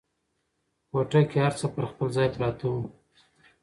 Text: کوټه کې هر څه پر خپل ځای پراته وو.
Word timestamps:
کوټه 0.89 1.21
کې 1.29 1.37
هر 1.45 1.53
څه 1.59 1.65
پر 1.73 1.83
خپل 1.91 2.07
ځای 2.17 2.27
پراته 2.35 2.65
وو. 2.71 2.81